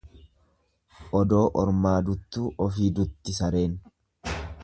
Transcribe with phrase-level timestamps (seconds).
[1.19, 3.79] Odoo ormaa duttuu ofii dutti sareen.